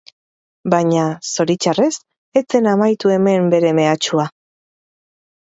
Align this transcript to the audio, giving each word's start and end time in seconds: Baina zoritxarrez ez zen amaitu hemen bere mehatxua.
Baina 0.73 1.03
zoritxarrez 1.33 1.89
ez 2.41 2.43
zen 2.55 2.71
amaitu 2.73 3.13
hemen 3.19 3.53
bere 3.57 3.77
mehatxua. 3.83 4.27